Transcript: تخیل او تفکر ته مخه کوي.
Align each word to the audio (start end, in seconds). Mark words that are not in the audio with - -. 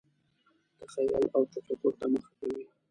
تخیل 0.79 1.13
او 1.35 1.41
تفکر 1.53 1.91
ته 1.99 2.05
مخه 2.13 2.31
کوي. 2.39 2.63